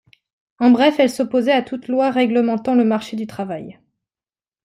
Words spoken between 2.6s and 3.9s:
le marché du travail.